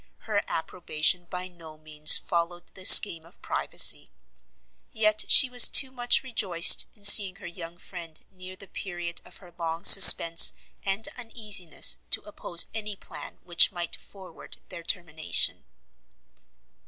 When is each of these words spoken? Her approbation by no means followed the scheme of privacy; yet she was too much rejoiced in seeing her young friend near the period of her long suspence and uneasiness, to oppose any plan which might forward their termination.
Her 0.21 0.41
approbation 0.47 1.25
by 1.25 1.47
no 1.47 1.77
means 1.77 2.17
followed 2.17 2.73
the 2.73 2.85
scheme 2.85 3.23
of 3.23 3.39
privacy; 3.43 4.09
yet 4.91 5.25
she 5.29 5.47
was 5.47 5.67
too 5.67 5.91
much 5.91 6.23
rejoiced 6.23 6.87
in 6.95 7.03
seeing 7.03 7.35
her 7.35 7.45
young 7.45 7.77
friend 7.77 8.25
near 8.31 8.55
the 8.55 8.65
period 8.67 9.21
of 9.23 9.37
her 9.37 9.51
long 9.59 9.83
suspence 9.85 10.53
and 10.81 11.07
uneasiness, 11.19 11.97
to 12.09 12.21
oppose 12.23 12.65
any 12.73 12.95
plan 12.95 13.37
which 13.43 13.71
might 13.71 13.95
forward 13.95 14.59
their 14.69 14.81
termination. 14.81 15.65